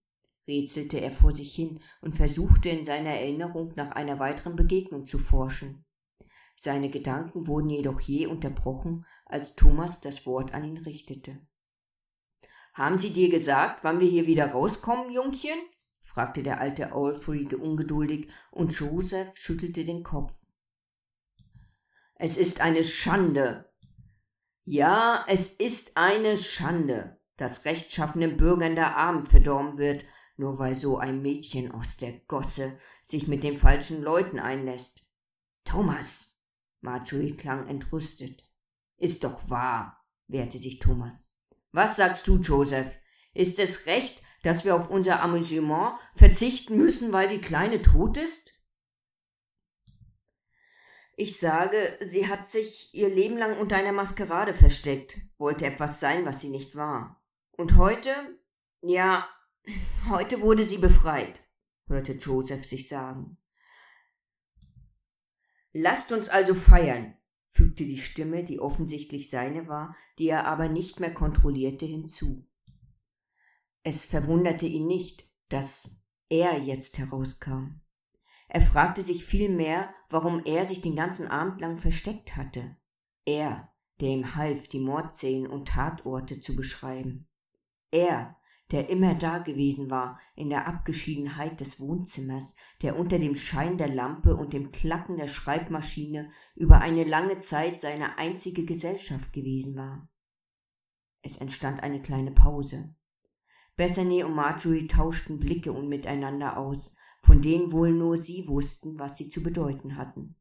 rätselte 0.47 1.01
er 1.01 1.11
vor 1.11 1.33
sich 1.35 1.53
hin 1.53 1.81
und 2.01 2.17
versuchte 2.17 2.69
in 2.69 2.85
seiner 2.85 3.11
Erinnerung 3.11 3.73
nach 3.75 3.91
einer 3.91 4.21
weiteren 4.21 4.55
Begegnung 4.55 5.07
zu 5.07 5.19
forschen. 5.19 5.85
Seine 6.55 6.89
Gedanken 6.89 7.49
wurden 7.49 7.71
jedoch 7.71 8.01
je 8.01 8.27
unterbrochen, 8.27 9.05
als 9.27 9.57
Thomas 9.57 10.01
das 10.01 10.25
Wort 10.25 10.55
an 10.55 10.63
ihn 10.65 10.79
richtete. 10.79 11.41
Haben 12.75 13.01
Sie 13.01 13.13
dir 13.13 13.29
gesagt, 13.29 13.83
wann 13.83 13.99
wir 13.99 14.09
hier 14.09 14.29
wieder 14.29 14.53
rauskommen, 14.53 15.11
Jungchen? 15.13 15.59
fragte 16.01 16.45
der 16.45 16.61
alte 16.61 16.93
Alfred 16.93 17.55
ungeduldig, 17.55 18.29
und 18.53 18.73
Joseph 18.73 19.31
schüttelte 19.35 19.85
den 19.85 20.05
Kopf. 20.05 20.42
Es 22.25 22.37
ist 22.37 22.61
eine 22.61 22.85
Schande. 22.85 23.69
Ja, 24.65 25.25
es 25.27 25.49
ist 25.49 25.97
eine 25.97 26.37
Schande, 26.37 27.19
dass 27.37 27.65
rechtschaffenen 27.65 28.37
Bürgern 28.37 28.77
der 28.77 28.97
Abend 28.97 29.27
verdorben 29.27 29.77
wird, 29.77 30.05
nur 30.37 30.61
weil 30.61 30.77
so 30.77 30.99
ein 30.99 31.21
Mädchen 31.21 31.73
aus 31.73 31.97
der 31.97 32.13
Gosse 32.29 32.79
sich 33.03 33.27
mit 33.27 33.43
den 33.43 33.57
falschen 33.57 34.03
Leuten 34.03 34.39
einlässt. 34.39 35.05
Thomas! 35.65 36.39
Marjorie 36.81 37.37
klang 37.37 37.67
entrüstet. 37.67 38.45
Ist 38.99 39.25
doch 39.25 39.51
wahr, 39.51 40.07
wehrte 40.29 40.59
sich 40.59 40.79
Thomas. 40.79 41.29
Was 41.73 41.97
sagst 41.97 42.29
du, 42.29 42.37
Joseph? 42.37 43.01
Ist 43.35 43.59
es 43.59 43.87
recht, 43.87 44.23
dass 44.45 44.65
wir 44.65 44.77
auf 44.77 44.91
unser 44.91 45.21
Amüsement 45.23 45.99
verzichten 46.15 46.77
müssen, 46.77 47.11
weil 47.11 47.27
die 47.27 47.41
Kleine 47.41 47.83
tot 47.83 48.17
ist? 48.17 48.52
Ich 51.15 51.39
sage, 51.39 51.99
sie 52.01 52.27
hat 52.27 52.51
sich 52.51 52.95
ihr 52.95 53.09
Leben 53.09 53.37
lang 53.37 53.59
unter 53.59 53.77
einer 53.77 53.93
Maskerade 53.93 54.55
versteckt, 54.55 55.21
wollte 55.37 55.67
etwas 55.67 56.01
sein, 56.01 56.25
was 56.25 56.41
sie 56.41 56.49
nicht 56.49 56.75
war. 56.75 57.23
Und 57.53 57.77
heute, 57.77 58.11
ja, 58.81 59.29
heute 60.09 60.41
wurde 60.41 60.65
sie 60.65 60.79
befreit, 60.79 61.41
hörte 61.87 62.13
Joseph 62.13 62.65
sich 62.65 62.89
sagen. 62.89 63.37
Lasst 65.75 66.13
uns 66.13 66.29
also 66.29 66.55
feiern, 66.55 67.15
fügte 67.51 67.85
die 67.85 67.99
Stimme, 67.99 68.45
die 68.45 68.61
offensichtlich 68.61 69.31
seine 69.31 69.69
war, 69.69 69.95
die 70.19 70.29
er 70.29 70.47
aber 70.47 70.69
nicht 70.69 70.99
mehr 70.99 71.13
kontrollierte, 71.13 71.87
hinzu. 71.87 72.47
Es 73.83 74.05
verwunderte 74.05 74.67
ihn 74.67 74.87
nicht, 74.87 75.31
dass 75.49 75.97
er 76.29 76.59
jetzt 76.59 76.99
herauskam. 76.99 77.82
Er 78.55 78.61
fragte 78.61 79.01
sich 79.01 79.25
vielmehr, 79.25 79.95
warum 80.11 80.43
er 80.45 80.67
sich 80.67 80.83
den 80.83 80.95
ganzen 80.95 81.27
Abend 81.27 81.63
lang 81.63 81.79
versteckt 81.79 82.37
hatte. 82.37 82.77
Er, 83.25 83.73
der 83.99 84.11
ihm 84.11 84.35
half, 84.35 84.69
die 84.69 84.79
Mordszenen 84.79 85.51
und 85.51 85.69
Tatorte 85.69 86.39
zu 86.39 86.55
beschreiben. 86.55 87.27
Er, 87.91 88.37
der 88.71 88.91
immer 88.91 89.15
da 89.15 89.39
gewesen 89.39 89.91
war, 89.91 90.21
in 90.37 90.51
der 90.51 90.67
Abgeschiedenheit 90.67 91.61
des 91.61 91.81
Wohnzimmers, 91.81 92.55
der 92.83 92.99
unter 92.99 93.19
dem 93.19 93.37
Schein 93.37 93.79
der 93.79 93.89
Lampe 93.89 94.37
und 94.37 94.53
dem 94.53 94.71
Klacken 94.71 95.17
der 95.17 95.29
Schreibmaschine 95.29 96.31
über 96.55 96.83
eine 96.83 97.05
lange 97.05 97.41
Zeit 97.41 97.81
seine 97.81 98.19
einzige 98.19 98.67
Gesellschaft 98.67 99.33
gewesen 99.33 99.77
war. 99.77 100.11
Es 101.23 101.39
entstand 101.39 101.83
eine 101.83 102.03
kleine 102.03 102.33
Pause. 102.33 102.95
Bethany 103.77 104.25
und 104.25 104.35
Marjorie 104.35 104.89
tauschten 104.89 105.41
Blicke 105.41 105.73
und 105.73 105.89
miteinander 105.89 106.59
aus, 106.59 106.95
von 107.23 107.41
denen 107.41 107.73
wohl 107.73 107.93
nur 107.93 108.19
sie 108.19 108.47
wussten, 108.49 108.99
was 108.99 109.17
sie 109.17 109.29
zu 109.29 109.43
bedeuten 109.43 109.97
hatten. 109.97 110.37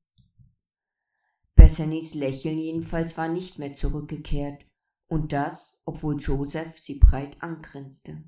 Bethany's 1.55 2.13
Lächeln 2.15 2.57
jedenfalls 2.57 3.17
war 3.17 3.27
nicht 3.27 3.59
mehr 3.59 3.73
zurückgekehrt, 3.73 4.65
und 5.07 5.33
das, 5.33 5.79
obwohl 5.85 6.19
Joseph 6.19 6.79
sie 6.79 7.00
breit 7.00 7.41
angrinste. 7.41 8.23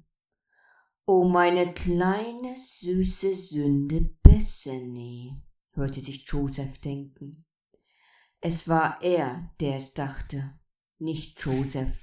O 1.05 1.25
meine 1.25 1.71
kleine 1.71 2.55
süße 2.55 3.33
Sünde 3.33 4.01
Bethany, 4.21 5.41
hörte 5.73 6.01
sich 6.01 6.25
Joseph 6.27 6.79
denken. 6.79 7.45
Es 8.39 8.67
war 8.67 9.01
er, 9.01 9.53
der 9.59 9.77
es 9.77 9.93
dachte, 9.93 10.57
nicht 10.99 11.39
Joseph. 11.41 11.97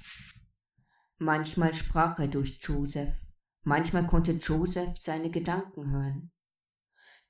Manchmal 1.19 1.75
sprach 1.75 2.19
er 2.19 2.29
durch 2.29 2.59
Joseph, 2.61 3.15
manchmal 3.63 4.07
konnte 4.07 4.33
Joseph 4.33 4.99
seine 4.99 5.31
Gedanken 5.31 5.91
hören. 5.91 6.33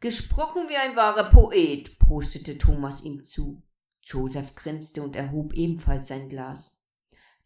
Gesprochen 0.00 0.70
wie 0.70 0.76
ein 0.76 0.96
wahrer 0.96 1.28
Poet, 1.28 1.98
prostete 1.98 2.56
Thomas 2.56 3.02
ihm 3.02 3.22
zu. 3.26 3.62
Joseph 4.02 4.54
grinste 4.54 5.02
und 5.02 5.14
erhob 5.14 5.52
ebenfalls 5.52 6.08
sein 6.08 6.30
Glas. 6.30 6.74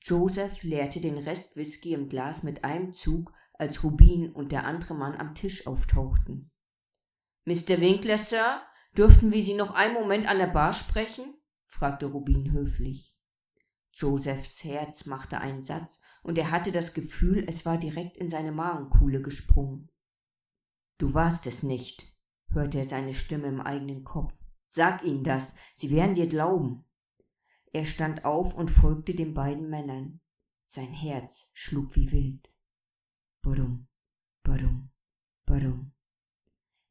Joseph 0.00 0.62
leerte 0.62 1.00
den 1.00 1.18
Rest 1.18 1.56
Whisky 1.56 1.94
im 1.94 2.08
Glas 2.08 2.44
mit 2.44 2.62
einem 2.62 2.92
Zug, 2.92 3.32
als 3.54 3.82
Rubin 3.82 4.30
und 4.30 4.52
der 4.52 4.66
andere 4.66 4.94
Mann 4.94 5.16
am 5.16 5.34
Tisch 5.34 5.66
auftauchten. 5.66 6.52
Mr. 7.44 7.80
Winkler, 7.80 8.18
Sir, 8.18 8.62
dürften 8.96 9.32
wir 9.32 9.42
Sie 9.42 9.54
noch 9.54 9.74
einen 9.74 9.94
Moment 9.94 10.28
an 10.28 10.38
der 10.38 10.46
Bar 10.46 10.72
sprechen? 10.72 11.34
fragte 11.66 12.06
Rubin 12.06 12.52
höflich. 12.52 13.16
Josephs 13.92 14.62
Herz 14.62 15.06
machte 15.06 15.38
einen 15.40 15.62
Satz, 15.62 16.00
und 16.22 16.38
er 16.38 16.52
hatte 16.52 16.70
das 16.70 16.94
Gefühl, 16.94 17.44
es 17.48 17.66
war 17.66 17.78
direkt 17.78 18.16
in 18.16 18.30
seine 18.30 18.52
Magenkuhle 18.52 19.22
gesprungen. 19.22 19.90
Du 20.98 21.14
warst 21.14 21.48
es 21.48 21.64
nicht, 21.64 22.13
hörte 22.54 22.78
er 22.78 22.84
seine 22.84 23.14
Stimme 23.14 23.48
im 23.48 23.60
eigenen 23.60 24.04
Kopf. 24.04 24.32
Sag 24.68 25.04
ihnen 25.04 25.24
das, 25.24 25.54
sie 25.76 25.90
werden 25.90 26.14
dir 26.14 26.26
glauben. 26.26 26.84
Er 27.72 27.84
stand 27.84 28.24
auf 28.24 28.54
und 28.54 28.70
folgte 28.70 29.14
den 29.14 29.34
beiden 29.34 29.68
Männern. 29.68 30.20
Sein 30.64 30.92
Herz 30.92 31.50
schlug 31.52 31.94
wie 31.96 32.10
wild. 32.10 32.50
Badum, 33.42 33.88
badum, 34.42 34.90
badum. 35.46 35.92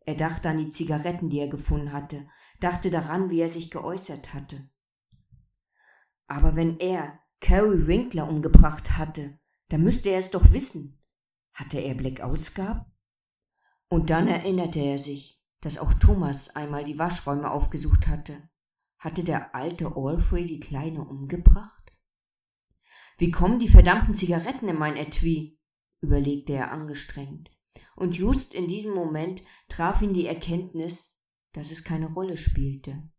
Er 0.05 0.15
dachte 0.15 0.50
an 0.50 0.58
die 0.58 0.72
Zigaretten, 0.72 1.29
die 1.29 1.39
er 1.39 1.48
gefunden 1.48 1.91
hatte, 1.91 2.27
dachte 2.60 2.89
daran, 2.89 3.29
wie 3.29 3.39
er 3.39 3.50
sich 3.50 3.72
geäußert 3.72 4.34
hatte. 4.34 4.70
Aber 6.27 6.55
wenn 6.55 6.79
er 6.79 7.20
Carrie 7.39 7.88
Winkler 7.88 8.27
umgebracht 8.27 8.98
hatte, 8.98 9.39
dann 9.70 9.84
müsste 9.84 10.10
er 10.10 10.20
es 10.20 10.32
doch 10.32 10.51
wissen. 10.51 11.01
Hatte 11.53 11.79
er 11.79 11.96
Blackouts 11.96 12.53
gehabt? 12.53 12.89
Und 13.89 14.10
dann 14.10 14.27
erinnerte 14.27 14.79
er 14.79 14.98
sich, 14.98 15.42
dass 15.63 15.77
auch 15.77 15.93
Thomas 15.93 16.53
einmal 16.58 16.84
die 16.84 17.00
Waschräume 17.00 17.50
aufgesucht 17.50 18.08
hatte. 18.08 18.50
Hatte 19.00 19.24
der 19.24 19.55
alte 19.55 19.96
Alfred 19.96 20.50
die 20.50 20.60
Kleine 20.60 21.01
umgebracht? 21.01 21.93
Wie 23.17 23.32
kommen 23.32 23.60
die 23.60 23.70
verdammten 23.70 24.13
Zigaretten 24.13 24.67
in 24.67 24.77
mein 24.77 24.98
Etui? 24.98 25.58
überlegte 26.01 26.51
er 26.51 26.72
angestrengt. 26.72 27.50
Und 27.96 28.17
just 28.17 28.53
in 28.53 28.67
diesem 28.67 28.93
Moment 28.93 29.41
traf 29.70 30.01
ihn 30.01 30.13
die 30.13 30.27
Erkenntnis, 30.27 31.17
dass 31.53 31.72
es 31.72 31.86
keine 31.86 32.08
Rolle 32.08 32.36
spielte. 32.36 33.10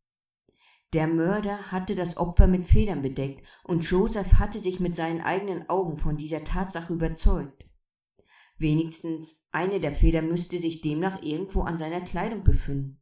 Der 0.93 1.07
Mörder 1.07 1.73
hatte 1.73 1.95
das 1.95 2.19
Opfer 2.19 2.47
mit 2.47 2.67
Federn 2.67 3.01
bedeckt, 3.01 3.47
und 3.63 3.89
Joseph 3.89 4.35
hatte 4.35 4.61
sich 4.61 4.81
mit 4.81 4.95
seinen 4.95 5.23
eigenen 5.23 5.71
Augen 5.71 5.97
von 5.97 6.19
dieser 6.19 6.45
Tatsache 6.45 6.93
überzeugt. 6.93 7.65
Wenigstens 8.57 9.43
eine 9.51 9.81
der 9.81 9.93
Federn 9.93 10.29
müsste 10.29 10.59
sich 10.59 10.81
demnach 10.81 11.23
irgendwo 11.23 11.63
an 11.63 11.77
seiner 11.77 12.01
Kleidung 12.01 12.45
befinden. 12.45 13.01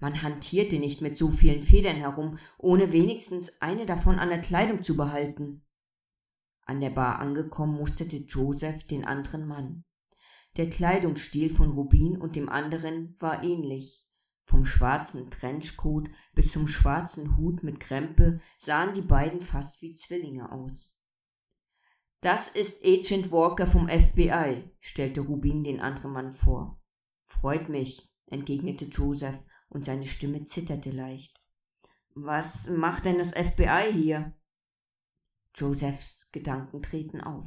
Man 0.00 0.22
hantierte 0.22 0.78
nicht 0.78 1.00
mit 1.00 1.18
so 1.18 1.30
vielen 1.30 1.62
Federn 1.62 1.96
herum, 1.96 2.38
ohne 2.56 2.92
wenigstens 2.92 3.60
eine 3.60 3.84
davon 3.84 4.18
an 4.18 4.28
der 4.28 4.40
Kleidung 4.40 4.82
zu 4.82 4.96
behalten. 4.96 5.64
An 6.62 6.80
der 6.80 6.90
Bar 6.90 7.18
angekommen, 7.18 7.76
musterte 7.76 8.18
Joseph 8.18 8.84
den 8.84 9.04
anderen 9.04 9.48
Mann. 9.48 9.84
Der 10.56 10.70
Kleidungsstil 10.70 11.54
von 11.54 11.70
Rubin 11.72 12.16
und 12.16 12.36
dem 12.36 12.48
anderen 12.48 13.16
war 13.18 13.42
ähnlich. 13.42 14.06
Vom 14.44 14.64
schwarzen 14.64 15.30
Trenchcoat 15.30 16.08
bis 16.34 16.52
zum 16.52 16.68
schwarzen 16.68 17.36
Hut 17.36 17.62
mit 17.62 17.80
Krempe 17.80 18.40
sahen 18.58 18.94
die 18.94 19.02
beiden 19.02 19.42
fast 19.42 19.82
wie 19.82 19.94
Zwillinge 19.94 20.50
aus. 20.50 20.87
Das 22.20 22.48
ist 22.48 22.84
Agent 22.84 23.30
Walker 23.30 23.66
vom 23.68 23.88
FBI, 23.88 24.68
stellte 24.80 25.20
Rubin 25.20 25.62
den 25.62 25.80
anderen 25.80 26.12
Mann 26.12 26.32
vor. 26.32 26.82
Freut 27.26 27.68
mich, 27.68 28.12
entgegnete 28.26 28.86
Joseph, 28.86 29.38
und 29.68 29.84
seine 29.84 30.06
Stimme 30.06 30.44
zitterte 30.44 30.90
leicht. 30.90 31.40
Was 32.14 32.68
macht 32.68 33.04
denn 33.04 33.18
das 33.18 33.32
FBI 33.32 33.92
hier? 33.92 34.34
Josephs 35.54 36.28
Gedanken 36.32 36.82
treten 36.82 37.20
auf. 37.20 37.46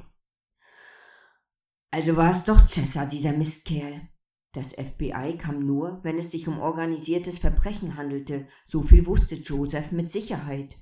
Also 1.92 2.16
war 2.16 2.32
es 2.32 2.46
doch 2.46 2.68
Chessa, 2.68 3.06
dieser 3.06 3.34
Mistkerl. 3.34 4.08
Das 4.54 4.74
FBI 4.74 5.38
kam 5.38 5.66
nur, 5.66 6.00
wenn 6.04 6.18
es 6.18 6.32
sich 6.32 6.48
um 6.48 6.60
organisiertes 6.60 7.40
Verbrechen 7.40 7.98
handelte, 7.98 8.48
so 8.66 8.84
viel 8.84 9.06
wusste 9.06 9.36
Joseph 9.36 9.92
mit 9.92 10.12
Sicherheit. 10.12 10.78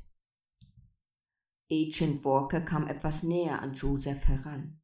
Agent 1.71 2.25
Walker 2.25 2.61
kam 2.61 2.87
etwas 2.87 3.21
näher 3.21 3.61
an 3.61 3.73
Joseph 3.73 4.27
heran. 4.27 4.81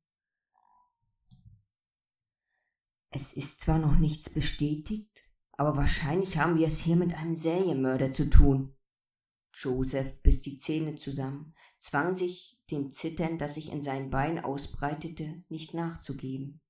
Es 3.09 3.33
ist 3.33 3.61
zwar 3.61 3.79
noch 3.79 3.97
nichts 3.97 4.29
bestätigt, 4.29 5.23
aber 5.53 5.77
wahrscheinlich 5.77 6.37
haben 6.37 6.57
wir 6.57 6.67
es 6.67 6.79
hier 6.79 6.95
mit 6.95 7.13
einem 7.15 7.35
Serienmörder 7.35 8.11
zu 8.11 8.29
tun. 8.29 8.75
Joseph 9.53 10.21
biss 10.21 10.41
die 10.41 10.57
Zähne 10.57 10.95
zusammen, 10.95 11.55
zwang 11.79 12.13
sich, 12.13 12.61
dem 12.69 12.91
Zittern, 12.91 13.37
das 13.37 13.55
sich 13.55 13.71
in 13.71 13.83
seinem 13.83 14.09
Bein 14.09 14.43
ausbreitete, 14.43 15.43
nicht 15.49 15.73
nachzugeben. 15.73 16.61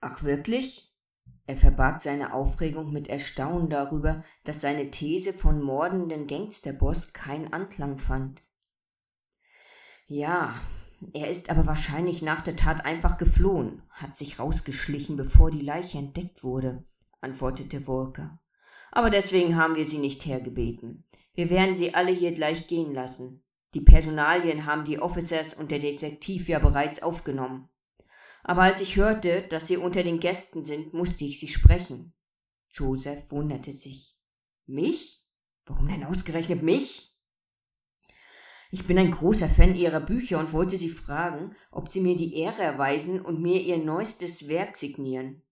Ach 0.00 0.22
wirklich? 0.22 0.94
Er 1.46 1.56
verbarg 1.56 2.00
seine 2.00 2.32
Aufregung 2.32 2.92
mit 2.92 3.08
Erstaunen 3.08 3.68
darüber, 3.68 4.22
dass 4.44 4.60
seine 4.60 4.90
These 4.90 5.32
von 5.32 5.60
mordenden 5.60 6.26
Gangsterboss 6.26 7.12
keinen 7.12 7.52
Anklang 7.52 7.98
fand. 7.98 8.42
Ja, 10.08 10.60
er 11.14 11.28
ist 11.28 11.48
aber 11.48 11.66
wahrscheinlich 11.66 12.22
nach 12.22 12.40
der 12.40 12.56
Tat 12.56 12.84
einfach 12.84 13.18
geflohen, 13.18 13.82
hat 13.90 14.16
sich 14.16 14.40
rausgeschlichen, 14.40 15.16
bevor 15.16 15.52
die 15.52 15.60
Leiche 15.60 15.98
entdeckt 15.98 16.42
wurde, 16.42 16.84
antwortete 17.20 17.86
Walker. 17.86 18.40
Aber 18.90 19.10
deswegen 19.10 19.56
haben 19.56 19.76
wir 19.76 19.84
sie 19.84 19.98
nicht 19.98 20.26
hergebeten. 20.26 21.04
Wir 21.34 21.50
werden 21.50 21.76
sie 21.76 21.94
alle 21.94 22.10
hier 22.10 22.32
gleich 22.32 22.66
gehen 22.66 22.92
lassen. 22.92 23.44
Die 23.74 23.82
Personalien 23.82 24.66
haben 24.66 24.84
die 24.84 24.98
Officers 24.98 25.54
und 25.54 25.70
der 25.70 25.78
Detektiv 25.78 26.48
ja 26.48 26.58
bereits 26.58 27.00
aufgenommen 27.02 27.68
aber 28.48 28.62
als 28.62 28.80
ich 28.80 28.96
hörte, 28.96 29.42
dass 29.42 29.66
Sie 29.66 29.76
unter 29.76 30.02
den 30.02 30.20
Gästen 30.20 30.64
sind, 30.64 30.94
musste 30.94 31.26
ich 31.26 31.38
Sie 31.38 31.48
sprechen. 31.48 32.14
Joseph 32.70 33.30
wunderte 33.30 33.74
sich. 33.74 34.16
Mich? 34.64 35.22
Warum 35.66 35.86
denn 35.86 36.04
ausgerechnet 36.04 36.62
mich? 36.62 37.07
Ich 38.70 38.86
bin 38.86 38.98
ein 38.98 39.10
großer 39.10 39.48
Fan 39.48 39.74
Ihrer 39.74 40.00
Bücher 40.00 40.38
und 40.38 40.52
wollte 40.52 40.76
Sie 40.76 40.90
fragen, 40.90 41.56
ob 41.70 41.90
Sie 41.90 42.00
mir 42.00 42.16
die 42.16 42.34
Ehre 42.34 42.62
erweisen 42.62 43.20
und 43.22 43.40
mir 43.40 43.62
Ihr 43.62 43.78
neuestes 43.78 44.46
Werk 44.46 44.76
signieren. 44.76 45.42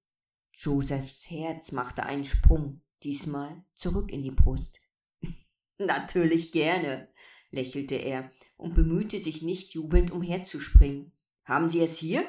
Josephs 0.53 1.31
Herz 1.31 1.73
machte 1.73 2.03
einen 2.03 2.25
Sprung, 2.25 2.83
diesmal 3.03 3.65
zurück 3.75 4.13
in 4.13 4.23
die 4.23 4.33
Brust. 4.33 4.79
Natürlich 5.79 6.53
gerne, 6.53 7.09
lächelte 7.51 7.95
er 7.95 8.31
und 8.59 8.75
bemühte 8.75 9.19
sich 9.19 9.41
nicht 9.41 9.73
jubelnd 9.73 10.11
umherzuspringen. 10.11 11.13
Haben 11.45 11.71
Sie 11.71 11.81
es 11.81 11.97
hier? 11.97 12.29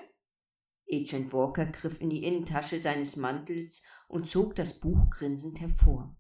Agent 0.89 1.33
Walker 1.33 1.65
griff 1.65 1.99
in 1.99 2.09
die 2.09 2.23
Innentasche 2.23 2.79
seines 2.79 3.17
Mantels 3.17 3.81
und 4.07 4.29
zog 4.29 4.55
das 4.55 4.79
Buch 4.79 5.09
grinsend 5.09 5.59
hervor. 5.59 6.15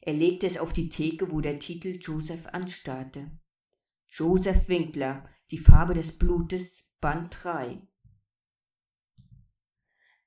Er 0.00 0.14
legte 0.14 0.48
es 0.48 0.58
auf 0.58 0.72
die 0.72 0.88
Theke, 0.88 1.30
wo 1.30 1.40
der 1.40 1.60
Titel 1.60 1.98
Joseph 2.00 2.46
anstarrte. 2.48 3.30
Joseph 4.16 4.68
Winkler, 4.68 5.28
die 5.50 5.58
Farbe 5.58 5.92
des 5.92 6.16
Blutes, 6.16 6.88
Band 7.00 7.36
3. 7.42 7.82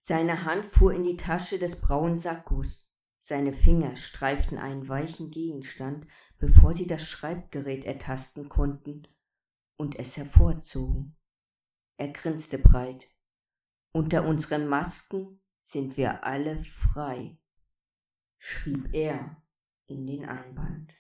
Seine 0.01 0.43
Hand 0.43 0.65
fuhr 0.65 0.93
in 0.93 1.05
die 1.05 1.15
Tasche 1.15 1.57
des 1.57 1.79
braunen 1.79 2.17
Sackos. 2.17 2.93
Seine 3.21 3.53
Finger 3.53 3.95
streiften 3.95 4.57
einen 4.57 4.89
weichen 4.89 5.31
Gegenstand, 5.31 6.05
bevor 6.37 6.73
sie 6.73 6.85
das 6.85 7.07
Schreibgerät 7.07 7.85
ertasten 7.85 8.49
konnten 8.49 9.07
und 9.77 9.97
es 9.97 10.17
hervorzogen. 10.17 11.15
Er 11.95 12.09
grinste 12.09 12.57
breit. 12.57 13.07
Unter 13.93 14.25
unseren 14.25 14.67
Masken 14.67 15.39
sind 15.61 15.95
wir 15.95 16.25
alle 16.25 16.61
frei, 16.61 17.39
schrieb 18.37 18.93
er 18.93 19.41
in 19.85 20.05
den 20.05 20.25
Einband. 20.25 20.96